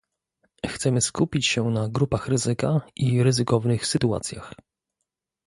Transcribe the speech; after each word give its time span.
Chcemy 0.67 1.01
skupić 1.01 1.47
się 1.47 1.63
na 1.69 1.89
grupach 1.89 2.27
ryzyka 2.27 2.81
i 2.95 3.23
ryzykownych 3.23 3.87
sytuacjach 3.87 4.53